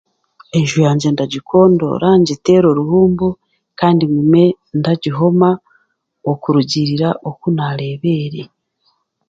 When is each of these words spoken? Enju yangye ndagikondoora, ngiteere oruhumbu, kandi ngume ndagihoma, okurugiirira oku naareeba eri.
Enju 0.57 0.77
yangye 0.87 1.07
ndagikondoora, 1.11 2.09
ngiteere 2.21 2.65
oruhumbu, 2.73 3.27
kandi 3.79 4.03
ngume 4.11 4.43
ndagihoma, 4.79 5.49
okurugiirira 6.31 7.09
oku 7.29 7.47
naareeba 7.55 8.09
eri. 8.25 8.43